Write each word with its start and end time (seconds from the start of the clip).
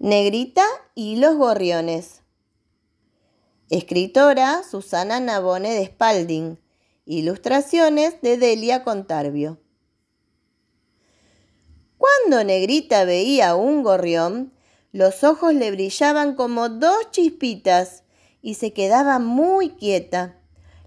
Negrita 0.00 0.62
y 0.94 1.16
los 1.16 1.34
gorriones. 1.34 2.22
Escritora 3.68 4.62
Susana 4.62 5.18
Nabone 5.18 5.74
de 5.74 5.86
Spalding. 5.86 6.60
Ilustraciones 7.04 8.22
de 8.22 8.36
Delia 8.36 8.84
Contarbio. 8.84 9.58
Cuando 11.96 12.44
Negrita 12.44 13.02
veía 13.06 13.56
un 13.56 13.82
gorrión, 13.82 14.52
los 14.92 15.24
ojos 15.24 15.52
le 15.52 15.72
brillaban 15.72 16.36
como 16.36 16.68
dos 16.68 17.10
chispitas 17.10 18.04
y 18.40 18.54
se 18.54 18.72
quedaba 18.72 19.18
muy 19.18 19.70
quieta. 19.70 20.38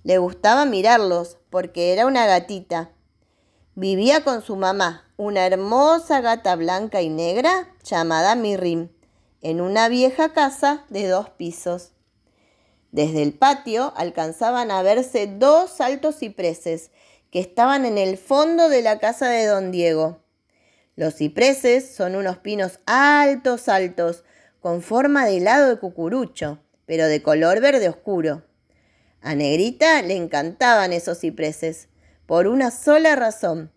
Le 0.03 0.19
gustaba 0.19 0.63
mirarlos 0.63 1.37
porque 1.49 1.91
era 1.91 2.05
una 2.05 2.27
gatita. 2.27 2.93
Vivía 3.75 4.23
con 4.23 4.41
su 4.41 4.55
mamá, 4.55 5.11
una 5.17 5.45
hermosa 5.45 6.21
gata 6.21 6.55
blanca 6.55 7.01
y 7.01 7.09
negra 7.09 7.75
llamada 7.83 8.35
Mirrim 8.35 8.87
en 9.41 9.61
una 9.61 9.89
vieja 9.89 10.33
casa 10.33 10.85
de 10.89 11.07
dos 11.07 11.29
pisos. 11.29 11.91
Desde 12.91 13.23
el 13.23 13.33
patio 13.33 13.93
alcanzaban 13.95 14.69
a 14.71 14.81
verse 14.83 15.27
dos 15.27 15.81
altos 15.81 16.17
cipreses 16.19 16.91
que 17.31 17.39
estaban 17.39 17.85
en 17.85 17.97
el 17.97 18.17
fondo 18.17 18.69
de 18.69 18.81
la 18.81 18.99
casa 18.99 19.29
de 19.29 19.45
don 19.45 19.71
Diego. 19.71 20.21
Los 20.95 21.15
cipreses 21.15 21.95
son 21.95 22.15
unos 22.15 22.37
pinos 22.37 22.79
altos, 22.85 23.69
altos, 23.69 24.23
con 24.59 24.81
forma 24.81 25.25
de 25.25 25.37
helado 25.37 25.69
de 25.69 25.79
cucurucho, 25.79 26.59
pero 26.85 27.07
de 27.07 27.23
color 27.23 27.61
verde 27.61 27.87
oscuro. 27.87 28.43
A 29.21 29.33
Negrita 29.35 30.01
le 30.01 30.15
encantaban 30.15 30.93
esos 30.93 31.19
cipreses, 31.19 31.87
por 32.25 32.47
una 32.47 32.71
sola 32.71 33.15
razón, 33.15 33.71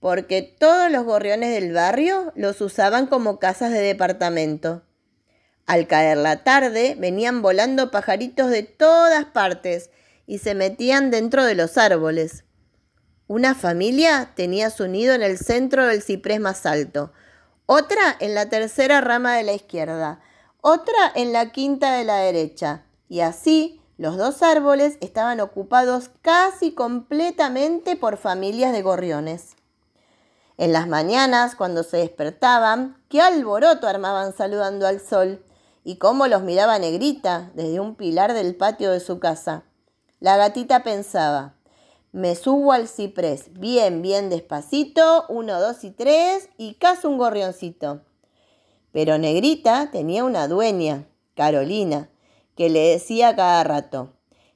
porque 0.00 0.42
todos 0.42 0.90
los 0.90 1.04
gorriones 1.04 1.52
del 1.52 1.72
barrio 1.72 2.32
los 2.36 2.60
usaban 2.60 3.06
como 3.06 3.38
casas 3.38 3.72
de 3.72 3.80
departamento. 3.80 4.82
Al 5.68 5.86
caer 5.86 6.16
la 6.16 6.44
tarde 6.44 6.96
venían 6.98 7.42
volando 7.42 7.90
pajaritos 7.90 8.48
de 8.48 8.62
todas 8.62 9.26
partes 9.26 9.90
y 10.26 10.38
se 10.38 10.54
metían 10.54 11.10
dentro 11.10 11.44
de 11.44 11.54
los 11.54 11.76
árboles. 11.76 12.44
Una 13.26 13.54
familia 13.54 14.32
tenía 14.34 14.70
su 14.70 14.88
nido 14.88 15.12
en 15.12 15.22
el 15.22 15.36
centro 15.36 15.86
del 15.86 16.00
ciprés 16.00 16.40
más 16.40 16.64
alto, 16.64 17.12
otra 17.66 18.16
en 18.18 18.34
la 18.34 18.48
tercera 18.48 19.02
rama 19.02 19.36
de 19.36 19.42
la 19.42 19.52
izquierda, 19.52 20.20
otra 20.62 21.12
en 21.14 21.34
la 21.34 21.52
quinta 21.52 21.92
de 21.98 22.04
la 22.04 22.16
derecha, 22.16 22.86
y 23.10 23.20
así 23.20 23.82
los 23.98 24.16
dos 24.16 24.42
árboles 24.42 24.96
estaban 25.02 25.38
ocupados 25.38 26.08
casi 26.22 26.72
completamente 26.72 27.94
por 27.94 28.16
familias 28.16 28.72
de 28.72 28.80
gorriones. 28.80 29.54
En 30.56 30.72
las 30.72 30.88
mañanas, 30.88 31.54
cuando 31.54 31.82
se 31.82 31.98
despertaban, 31.98 32.96
qué 33.10 33.20
alboroto 33.20 33.86
armaban 33.86 34.32
saludando 34.32 34.86
al 34.86 35.02
sol 35.02 35.44
y 35.88 35.96
cómo 35.96 36.26
los 36.26 36.42
miraba 36.42 36.78
Negrita 36.78 37.50
desde 37.54 37.80
un 37.80 37.94
pilar 37.94 38.34
del 38.34 38.54
patio 38.54 38.90
de 38.90 39.00
su 39.00 39.20
casa. 39.20 39.64
La 40.20 40.36
gatita 40.36 40.82
pensaba, 40.82 41.54
me 42.12 42.34
subo 42.34 42.72
al 42.72 42.88
ciprés, 42.88 43.54
bien, 43.54 44.02
bien 44.02 44.28
despacito, 44.28 45.24
uno, 45.30 45.58
dos 45.58 45.84
y 45.84 45.90
tres, 45.90 46.50
y 46.58 46.74
caso 46.74 47.08
un 47.08 47.16
gorrioncito. 47.16 48.02
Pero 48.92 49.16
Negrita 49.16 49.90
tenía 49.90 50.24
una 50.24 50.46
dueña, 50.46 51.06
Carolina, 51.34 52.10
que 52.54 52.68
le 52.68 52.88
decía 52.88 53.34
cada 53.34 53.64
rato, 53.64 54.12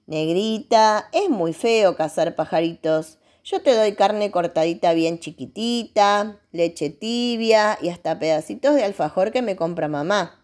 Negrita, 0.07 1.09
es 1.13 1.31
muy 1.31 1.55
feo 1.55 1.97
cazar 1.97 2.35
pajaritos. 2.35 3.17
Yo 3.43 3.63
te 3.63 3.75
doy 3.75 3.95
carne 3.95 4.31
cortadita 4.31 4.93
bien 4.93 5.19
chiquitita, 5.19 6.39
leche 6.51 6.91
tibia 6.91 7.79
y 7.81 7.89
hasta 7.89 8.19
pedacitos 8.19 8.75
de 8.75 8.85
alfajor 8.85 9.33
que 9.33 9.41
me 9.41 9.57
compra 9.57 9.89
mamá. 9.89 10.42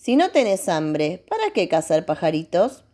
Si 0.00 0.16
no 0.16 0.30
tenés 0.30 0.66
hambre, 0.70 1.26
¿para 1.28 1.50
qué 1.52 1.68
cazar 1.68 2.06
pajaritos? 2.06 2.84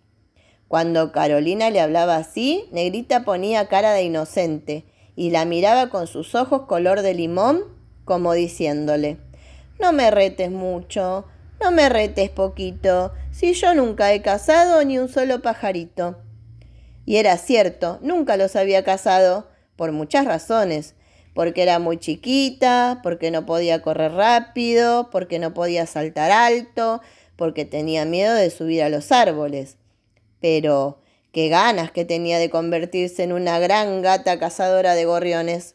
Cuando 0.66 1.12
Carolina 1.12 1.70
le 1.70 1.80
hablaba 1.80 2.16
así, 2.16 2.64
Negrita 2.72 3.24
ponía 3.24 3.68
cara 3.68 3.92
de 3.92 4.02
inocente 4.02 4.86
y 5.14 5.30
la 5.30 5.44
miraba 5.44 5.88
con 5.88 6.08
sus 6.08 6.34
ojos 6.34 6.62
color 6.62 7.02
de 7.02 7.14
limón, 7.14 7.62
como 8.04 8.32
diciéndole, 8.32 9.18
no 9.78 9.92
me 9.92 10.10
retes 10.10 10.50
mucho, 10.50 11.26
no 11.60 11.70
me 11.70 11.88
retes 11.88 12.28
poquito, 12.28 13.12
si 13.30 13.52
yo 13.52 13.72
nunca 13.72 14.12
he 14.12 14.20
cazado 14.20 14.84
ni 14.84 14.98
un 14.98 15.08
solo 15.08 15.42
pajarito. 15.42 16.16
Y 17.04 17.18
era 17.18 17.36
cierto, 17.36 18.00
nunca 18.02 18.36
los 18.36 18.56
había 18.56 18.82
cazado, 18.82 19.46
por 19.76 19.92
muchas 19.92 20.24
razones, 20.24 20.95
porque 21.36 21.62
era 21.62 21.78
muy 21.78 21.98
chiquita, 21.98 23.00
porque 23.02 23.30
no 23.30 23.44
podía 23.44 23.82
correr 23.82 24.12
rápido, 24.12 25.10
porque 25.10 25.38
no 25.38 25.52
podía 25.52 25.84
saltar 25.84 26.32
alto, 26.32 27.02
porque 27.36 27.66
tenía 27.66 28.06
miedo 28.06 28.34
de 28.34 28.48
subir 28.48 28.82
a 28.82 28.88
los 28.88 29.12
árboles. 29.12 29.76
Pero 30.40 31.02
qué 31.32 31.50
ganas 31.50 31.90
que 31.90 32.06
tenía 32.06 32.38
de 32.38 32.48
convertirse 32.48 33.22
en 33.22 33.34
una 33.34 33.58
gran 33.58 34.00
gata 34.00 34.38
cazadora 34.38 34.94
de 34.94 35.04
gorriones. 35.04 35.74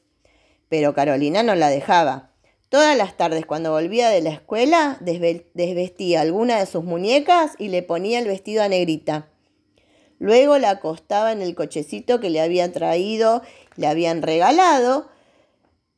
Pero 0.68 0.96
Carolina 0.96 1.44
no 1.44 1.54
la 1.54 1.70
dejaba. 1.70 2.32
Todas 2.70 2.98
las 2.98 3.16
tardes 3.16 3.46
cuando 3.46 3.70
volvía 3.70 4.10
de 4.10 4.22
la 4.22 4.32
escuela 4.32 4.98
desvestía 5.00 6.22
alguna 6.22 6.58
de 6.58 6.66
sus 6.66 6.84
muñecas 6.84 7.52
y 7.60 7.68
le 7.68 7.84
ponía 7.84 8.18
el 8.18 8.26
vestido 8.26 8.64
a 8.64 8.68
negrita. 8.68 9.28
Luego 10.18 10.58
la 10.58 10.72
acostaba 10.72 11.32
en 11.32 11.44
el 11.44 11.54
cochecito 11.54 12.20
que 12.20 12.32
le 12.32 12.42
había 12.42 12.72
traído, 12.72 13.44
le 13.76 13.86
habían 13.86 14.24
regalado, 14.24 15.12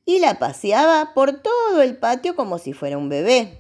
y 0.06 0.19
la 0.19 0.40
paseaba 0.40 1.14
por 1.14 1.41
todo 1.41 1.81
el 1.81 1.97
patio 1.97 2.36
como 2.36 2.58
si 2.58 2.74
fuera 2.74 2.97
un 2.97 3.09
bebé. 3.09 3.59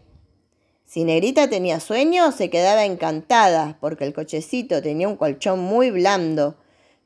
Si 0.85 1.03
Negrita 1.03 1.49
tenía 1.49 1.79
sueño, 1.79 2.31
se 2.31 2.49
quedaba 2.49 2.85
encantada 2.85 3.77
porque 3.79 4.03
el 4.03 4.13
cochecito 4.13 4.81
tenía 4.81 5.07
un 5.07 5.15
colchón 5.15 5.59
muy 5.59 5.89
blando, 5.89 6.57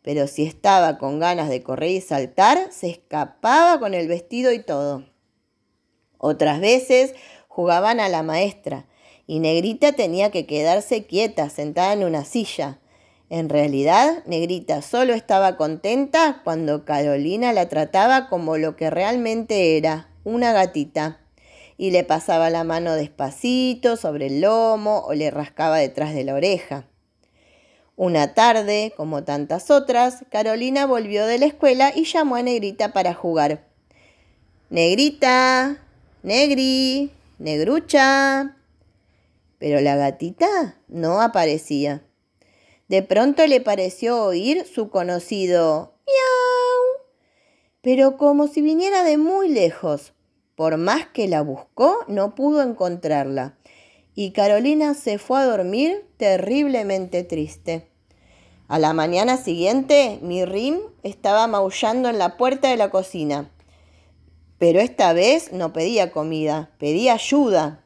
pero 0.01 0.27
si 0.27 0.43
estaba 0.43 0.97
con 0.97 1.19
ganas 1.19 1.49
de 1.49 1.63
correr 1.63 1.91
y 1.91 2.01
saltar, 2.01 2.71
se 2.71 2.89
escapaba 2.89 3.79
con 3.79 3.93
el 3.93 4.07
vestido 4.07 4.51
y 4.51 4.61
todo. 4.61 5.05
Otras 6.17 6.59
veces 6.59 7.13
jugaban 7.47 7.99
a 7.99 8.09
la 8.09 8.23
maestra 8.23 8.87
y 9.25 9.39
Negrita 9.39 9.93
tenía 9.93 10.31
que 10.31 10.45
quedarse 10.45 11.05
quieta, 11.05 11.49
sentada 11.49 11.93
en 11.93 12.03
una 12.03 12.25
silla. 12.25 12.79
En 13.29 13.49
realidad, 13.49 14.23
Negrita 14.25 14.81
solo 14.81 15.13
estaba 15.13 15.57
contenta 15.57 16.41
cuando 16.43 16.85
Carolina 16.85 17.51
la 17.51 17.67
trataba 17.67 18.29
como 18.29 18.57
lo 18.57 18.77
que 18.77 18.89
realmente 18.89 19.77
era, 19.77 20.09
una 20.23 20.53
gatita, 20.53 21.19
y 21.77 21.91
le 21.91 22.05
pasaba 22.05 22.49
la 22.49 22.63
mano 22.63 22.93
despacito 22.93 23.97
sobre 23.97 24.27
el 24.27 24.41
lomo 24.41 24.99
o 25.05 25.13
le 25.13 25.29
rascaba 25.29 25.77
detrás 25.77 26.13
de 26.13 26.23
la 26.23 26.35
oreja. 26.35 26.87
Una 27.97 28.33
tarde, 28.33 28.93
como 28.95 29.23
tantas 29.23 29.71
otras, 29.71 30.23
Carolina 30.29 30.85
volvió 30.85 31.25
de 31.25 31.39
la 31.39 31.47
escuela 31.47 31.91
y 31.93 32.05
llamó 32.05 32.35
a 32.35 32.43
Negrita 32.43 32.93
para 32.93 33.13
jugar. 33.13 33.67
Negrita, 34.69 35.81
Negri, 36.23 37.11
Negrucha. 37.39 38.55
Pero 39.57 39.81
la 39.81 39.95
gatita 39.95 40.75
no 40.87 41.21
aparecía. 41.21 42.06
De 42.87 43.01
pronto 43.03 43.45
le 43.45 43.59
pareció 43.59 44.23
oír 44.23 44.65
su 44.65 44.89
conocido 44.89 45.93
miau, 46.07 47.05
pero 47.81 48.17
como 48.17 48.47
si 48.47 48.61
viniera 48.61 49.03
de 49.03 49.17
muy 49.17 49.49
lejos. 49.49 50.13
Por 50.55 50.77
más 50.77 51.05
que 51.07 51.27
la 51.27 51.41
buscó, 51.41 51.99
no 52.07 52.33
pudo 52.33 52.61
encontrarla. 52.61 53.57
Y 54.15 54.31
Carolina 54.31 54.93
se 54.93 55.19
fue 55.19 55.39
a 55.39 55.45
dormir 55.45 56.07
terriblemente 56.17 57.23
triste. 57.23 57.91
A 58.67 58.79
la 58.79 58.93
mañana 58.93 59.37
siguiente, 59.37 60.17
Mirrim 60.21 60.79
estaba 61.03 61.45
maullando 61.47 62.09
en 62.09 62.17
la 62.17 62.37
puerta 62.37 62.69
de 62.69 62.77
la 62.77 62.89
cocina. 62.89 63.51
Pero 64.57 64.79
esta 64.79 65.13
vez 65.13 65.51
no 65.53 65.73
pedía 65.73 66.11
comida, 66.11 66.71
pedía 66.79 67.13
ayuda. 67.13 67.85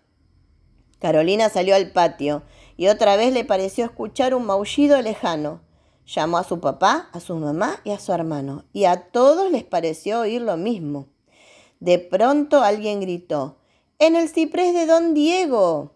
Carolina 1.00 1.50
salió 1.50 1.76
al 1.76 1.92
patio 1.92 2.44
y 2.78 2.88
otra 2.88 3.16
vez 3.16 3.34
le 3.34 3.46
pareció 3.46 3.86
escuchar 3.86 4.34
un 4.34 4.46
maullido 4.46 5.02
lejano. 5.02 5.62
Llamó 6.06 6.38
a 6.38 6.44
su 6.44 6.60
papá, 6.60 7.10
a 7.14 7.20
su 7.20 7.36
mamá 7.36 7.80
y 7.84 7.92
a 7.92 8.00
su 8.00 8.12
hermano, 8.12 8.66
y 8.74 8.86
a 8.86 9.12
todos 9.12 9.52
les 9.52 9.64
pareció 9.64 10.22
oír 10.22 10.42
lo 10.42 10.58
mismo. 10.58 11.08
De 11.80 12.00
pronto 12.00 12.62
alguien 12.62 13.00
gritó, 13.00 13.58
¡En 14.00 14.16
el 14.16 14.30
ciprés 14.30 14.74
de 14.74 14.86
don 14.86 15.14
Diego! 15.14 15.96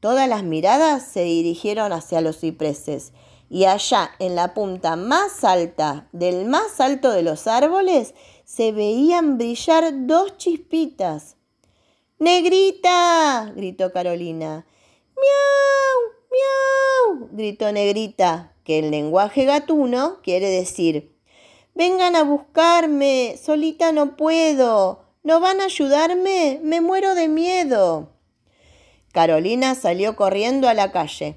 Todas 0.00 0.28
las 0.28 0.42
miradas 0.42 1.04
se 1.04 1.22
dirigieron 1.22 1.92
hacia 1.92 2.20
los 2.20 2.38
cipreses, 2.38 3.12
y 3.48 3.64
allá, 3.64 4.12
en 4.18 4.36
la 4.36 4.54
punta 4.54 4.96
más 4.96 5.42
alta 5.42 6.08
del 6.12 6.46
más 6.46 6.80
alto 6.80 7.10
de 7.10 7.22
los 7.22 7.46
árboles, 7.46 8.14
se 8.44 8.72
veían 8.72 9.38
brillar 9.38 10.06
dos 10.06 10.36
chispitas. 10.38 11.36
¡Negrita! 12.18 13.52
gritó 13.54 13.92
Carolina. 13.92 14.66
¡Miau! 15.20 15.98
¡Miau! 16.30 17.28
gritó 17.32 17.70
Negrita, 17.72 18.52
que 18.64 18.78
en 18.78 18.90
lenguaje 18.90 19.44
gatuno 19.44 20.18
quiere 20.22 20.48
decir, 20.48 21.16
vengan 21.74 22.16
a 22.16 22.22
buscarme, 22.24 23.36
solita 23.42 23.92
no 23.92 24.16
puedo, 24.16 25.04
¿no 25.22 25.40
van 25.40 25.60
a 25.60 25.64
ayudarme? 25.64 26.60
Me 26.62 26.80
muero 26.80 27.14
de 27.14 27.28
miedo. 27.28 28.10
Carolina 29.12 29.74
salió 29.74 30.16
corriendo 30.16 30.68
a 30.68 30.74
la 30.74 30.92
calle. 30.92 31.36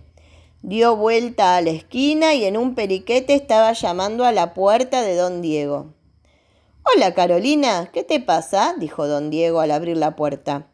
Dio 0.62 0.96
vuelta 0.96 1.58
a 1.58 1.62
la 1.62 1.72
esquina 1.72 2.36
y 2.36 2.46
en 2.46 2.56
un 2.56 2.76
periquete 2.76 3.34
estaba 3.34 3.74
llamando 3.74 4.24
a 4.24 4.32
la 4.32 4.54
puerta 4.54 5.02
de 5.02 5.16
don 5.16 5.42
Diego. 5.42 5.94
Hola, 6.86 7.14
Carolina, 7.14 7.90
¿qué 7.92 8.04
te 8.04 8.20
pasa? 8.20 8.76
dijo 8.78 9.08
don 9.08 9.30
Diego 9.30 9.60
al 9.60 9.72
abrir 9.72 9.98
la 9.98 10.16
puerta. 10.16 10.68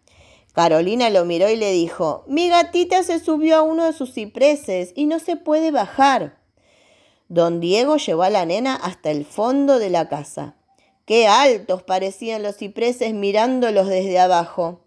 Carolina 0.59 1.09
lo 1.09 1.23
miró 1.23 1.49
y 1.49 1.55
le 1.55 1.71
dijo, 1.71 2.25
mi 2.27 2.49
gatita 2.49 3.01
se 3.03 3.21
subió 3.21 3.55
a 3.55 3.61
uno 3.61 3.85
de 3.85 3.93
sus 3.93 4.13
cipreses 4.13 4.91
y 4.93 5.05
no 5.05 5.19
se 5.19 5.37
puede 5.37 5.71
bajar. 5.71 6.37
Don 7.29 7.61
Diego 7.61 7.95
llevó 7.95 8.23
a 8.23 8.29
la 8.29 8.45
nena 8.45 8.75
hasta 8.75 9.09
el 9.09 9.23
fondo 9.23 9.79
de 9.79 9.89
la 9.89 10.09
casa. 10.09 10.57
Qué 11.05 11.29
altos 11.29 11.83
parecían 11.83 12.43
los 12.43 12.57
cipreses 12.57 13.13
mirándolos 13.13 13.87
desde 13.87 14.19
abajo. 14.19 14.81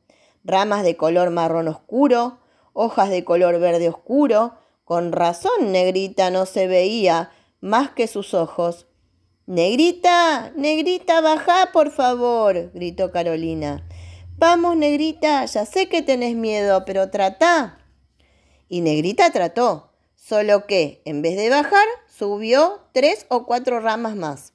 Ramas 0.44 0.82
de 0.82 0.98
color 0.98 1.30
marrón 1.30 1.68
oscuro, 1.68 2.40
hojas 2.74 3.08
de 3.08 3.24
color 3.24 3.58
verde 3.58 3.88
oscuro. 3.88 4.52
Con 4.84 5.10
razón 5.10 5.72
Negrita 5.72 6.30
no 6.30 6.44
se 6.44 6.66
veía 6.66 7.30
más 7.62 7.92
que 7.92 8.08
sus 8.08 8.34
ojos. 8.34 8.88
Negrita, 9.46 10.52
Negrita, 10.54 11.22
baja, 11.22 11.70
por 11.72 11.90
favor, 11.92 12.72
gritó 12.74 13.10
Carolina. 13.10 13.88
Vamos, 14.42 14.76
Negrita, 14.76 15.44
ya 15.44 15.64
sé 15.64 15.88
que 15.88 16.02
tenés 16.02 16.34
miedo, 16.34 16.84
pero 16.84 17.10
trata. 17.10 17.78
Y 18.68 18.80
Negrita 18.80 19.30
trató, 19.30 19.92
solo 20.16 20.66
que, 20.66 21.00
en 21.04 21.22
vez 21.22 21.36
de 21.36 21.48
bajar, 21.48 21.86
subió 22.08 22.80
tres 22.90 23.24
o 23.28 23.46
cuatro 23.46 23.78
ramas 23.78 24.16
más. 24.16 24.52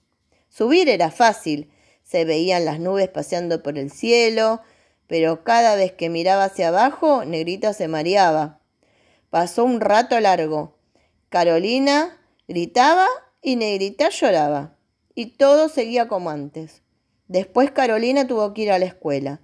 Subir 0.49 0.89
era 0.89 1.09
fácil, 1.09 1.71
se 2.03 2.25
veían 2.25 2.65
las 2.65 2.81
nubes 2.81 3.07
paseando 3.07 3.63
por 3.63 3.77
el 3.77 3.89
cielo, 3.89 4.59
pero 5.07 5.45
cada 5.45 5.75
vez 5.75 5.93
que 5.93 6.09
miraba 6.09 6.43
hacia 6.43 6.67
abajo, 6.67 7.23
Negrita 7.23 7.71
se 7.71 7.87
mareaba. 7.87 8.59
Pasó 9.29 9.63
un 9.63 9.79
rato 9.79 10.19
largo. 10.19 10.75
Carolina 11.29 12.19
gritaba 12.45 13.07
y 13.41 13.55
Negrita 13.55 14.09
lloraba. 14.09 14.75
Y 15.15 15.37
todo 15.37 15.69
seguía 15.69 16.09
como 16.09 16.29
antes. 16.29 16.81
Después 17.29 17.71
Carolina 17.71 18.27
tuvo 18.27 18.53
que 18.53 18.63
ir 18.63 18.71
a 18.73 18.79
la 18.79 18.85
escuela. 18.85 19.39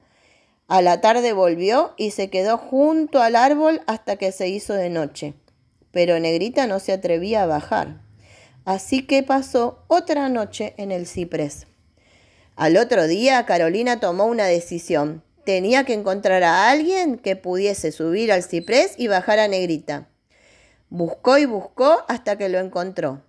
A 0.74 0.82
la 0.82 1.02
tarde 1.02 1.34
volvió 1.34 1.94
y 1.98 2.10
se 2.10 2.32
quedó 2.32 2.58
junto 2.58 3.22
al 3.22 3.36
árbol 3.36 3.82
hasta 3.86 4.16
que 4.16 4.32
se 4.32 4.48
hizo 4.48 4.74
de 4.74 4.90
noche. 4.90 5.36
Pero 5.92 6.20
Negrita 6.20 6.66
no 6.66 6.80
se 6.80 6.94
atrevía 6.94 7.44
a 7.44 7.46
bajar. 7.46 8.02
Así 8.66 9.06
que 9.06 9.22
pasó 9.22 9.84
otra 9.88 10.30
noche 10.30 10.74
en 10.78 10.92
el 10.92 11.06
ciprés. 11.06 11.68
Al 12.56 12.78
otro 12.78 13.06
día, 13.06 13.46
Carolina 13.46 14.00
tomó 14.00 14.26
una 14.26 14.46
decisión. 14.46 15.22
Tenía 15.46 15.84
que 15.84 15.94
encontrar 15.94 16.42
a 16.42 16.72
alguien 16.72 17.20
que 17.20 17.36
pudiese 17.36 17.92
subir 17.92 18.32
al 18.32 18.42
ciprés 18.42 18.96
y 18.98 19.08
bajar 19.08 19.38
a 19.38 19.48
Negrita. 19.48 20.08
Buscó 20.90 21.38
y 21.38 21.46
buscó 21.46 22.04
hasta 22.08 22.36
que 22.40 22.50
lo 22.50 22.58
encontró. 22.58 23.22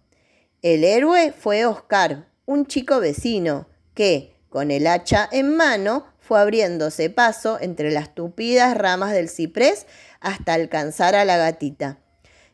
El 0.63 0.83
héroe 0.83 1.31
fue 1.31 1.67
Oscar, 1.67 2.27
un 2.47 2.65
chico 2.65 3.01
vecino, 3.01 3.69
que, 3.93 4.35
con 4.49 4.71
el 4.71 4.87
hacha 4.87 5.29
en 5.31 5.55
mano, 5.55 6.07
fue 6.27 6.41
abriéndose 6.41 7.11
paso 7.11 7.59
entre 7.61 7.91
las 7.91 8.15
tupidas 8.15 8.77
ramas 8.77 9.13
del 9.13 9.29
ciprés 9.29 9.87
hasta 10.21 10.55
alcanzar 10.55 11.15
a 11.15 11.25
la 11.25 11.37
gatita. 11.37 11.99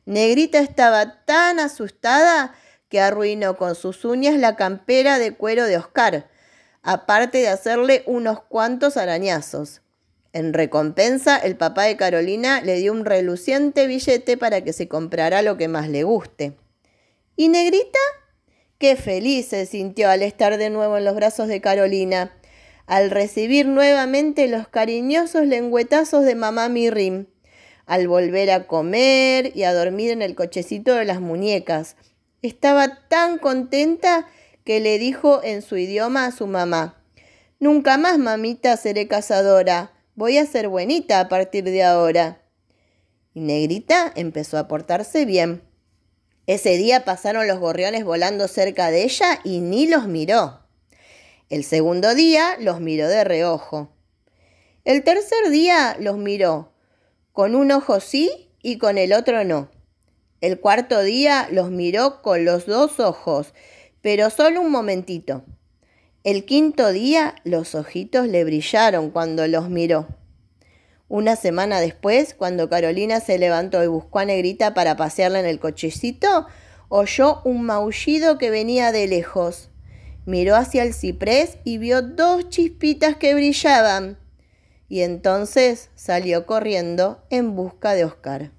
Negrita 0.06 0.58
estaba 0.58 1.24
tan 1.24 1.60
asustada 1.60 2.54
que 2.88 3.00
arruinó 3.00 3.56
con 3.56 3.76
sus 3.76 4.04
uñas 4.04 4.36
la 4.36 4.56
campera 4.56 5.20
de 5.20 5.34
cuero 5.34 5.66
de 5.66 5.76
Oscar, 5.76 6.28
aparte 6.82 7.38
de 7.38 7.48
hacerle 7.48 8.02
unos 8.06 8.42
cuantos 8.42 8.96
arañazos. 8.96 9.82
En 10.32 10.52
recompensa, 10.52 11.36
el 11.36 11.56
papá 11.56 11.84
de 11.84 11.96
Carolina 11.96 12.60
le 12.62 12.76
dio 12.76 12.92
un 12.92 13.04
reluciente 13.04 13.86
billete 13.86 14.36
para 14.36 14.62
que 14.62 14.72
se 14.72 14.88
comprara 14.88 15.42
lo 15.42 15.56
que 15.56 15.68
más 15.68 15.88
le 15.88 16.02
guste. 16.02 16.56
¿Y 17.36 17.48
Negrita? 17.48 17.98
Qué 18.78 18.96
feliz 18.96 19.48
se 19.48 19.66
sintió 19.66 20.08
al 20.08 20.22
estar 20.22 20.56
de 20.56 20.70
nuevo 20.70 20.96
en 20.96 21.04
los 21.04 21.14
brazos 21.14 21.48
de 21.48 21.60
Carolina, 21.60 22.32
al 22.90 23.12
recibir 23.12 23.68
nuevamente 23.68 24.48
los 24.48 24.66
cariñosos 24.66 25.46
lengüetazos 25.46 26.24
de 26.24 26.34
mamá 26.34 26.68
Mirrim, 26.68 27.26
al 27.86 28.08
volver 28.08 28.50
a 28.50 28.66
comer 28.66 29.52
y 29.54 29.62
a 29.62 29.72
dormir 29.72 30.10
en 30.10 30.22
el 30.22 30.34
cochecito 30.34 30.96
de 30.96 31.04
las 31.04 31.20
muñecas, 31.20 31.94
estaba 32.42 33.06
tan 33.06 33.38
contenta 33.38 34.26
que 34.64 34.80
le 34.80 34.98
dijo 34.98 35.40
en 35.44 35.62
su 35.62 35.76
idioma 35.76 36.26
a 36.26 36.32
su 36.32 36.48
mamá, 36.48 37.00
Nunca 37.60 37.96
más, 37.96 38.18
mamita, 38.18 38.76
seré 38.76 39.06
cazadora. 39.06 39.92
Voy 40.16 40.38
a 40.38 40.46
ser 40.46 40.66
buenita 40.66 41.20
a 41.20 41.28
partir 41.28 41.62
de 41.62 41.84
ahora. 41.84 42.42
Y 43.34 43.40
Negrita 43.40 44.12
empezó 44.16 44.58
a 44.58 44.66
portarse 44.66 45.26
bien. 45.26 45.62
Ese 46.48 46.76
día 46.76 47.04
pasaron 47.04 47.46
los 47.46 47.60
gorriones 47.60 48.04
volando 48.04 48.48
cerca 48.48 48.90
de 48.90 49.04
ella 49.04 49.38
y 49.44 49.60
ni 49.60 49.86
los 49.86 50.08
miró. 50.08 50.69
El 51.50 51.64
segundo 51.64 52.14
día 52.14 52.56
los 52.60 52.80
miró 52.80 53.08
de 53.08 53.24
reojo. 53.24 53.90
El 54.84 55.02
tercer 55.02 55.50
día 55.50 55.96
los 55.98 56.16
miró, 56.16 56.72
con 57.32 57.56
un 57.56 57.72
ojo 57.72 57.98
sí 57.98 58.52
y 58.62 58.78
con 58.78 58.98
el 58.98 59.12
otro 59.12 59.42
no. 59.42 59.68
El 60.40 60.60
cuarto 60.60 61.02
día 61.02 61.48
los 61.50 61.72
miró 61.72 62.22
con 62.22 62.44
los 62.44 62.66
dos 62.66 63.00
ojos, 63.00 63.52
pero 64.00 64.30
solo 64.30 64.60
un 64.60 64.70
momentito. 64.70 65.42
El 66.22 66.44
quinto 66.44 66.92
día 66.92 67.34
los 67.42 67.74
ojitos 67.74 68.28
le 68.28 68.44
brillaron 68.44 69.10
cuando 69.10 69.44
los 69.48 69.68
miró. 69.68 70.06
Una 71.08 71.34
semana 71.34 71.80
después, 71.80 72.34
cuando 72.34 72.70
Carolina 72.70 73.18
se 73.18 73.38
levantó 73.38 73.82
y 73.82 73.88
buscó 73.88 74.20
a 74.20 74.24
Negrita 74.24 74.72
para 74.72 74.96
pasearla 74.96 75.40
en 75.40 75.46
el 75.46 75.58
cochecito, 75.58 76.46
oyó 76.88 77.42
un 77.42 77.64
maullido 77.64 78.38
que 78.38 78.50
venía 78.50 78.92
de 78.92 79.08
lejos. 79.08 79.69
Miró 80.30 80.54
hacia 80.54 80.84
el 80.84 80.94
ciprés 80.94 81.58
y 81.64 81.78
vio 81.78 82.02
dos 82.02 82.48
chispitas 82.50 83.16
que 83.16 83.34
brillaban. 83.34 84.16
Y 84.88 85.00
entonces 85.00 85.90
salió 85.96 86.46
corriendo 86.46 87.20
en 87.30 87.56
busca 87.56 87.94
de 87.94 88.04
Oscar. 88.04 88.52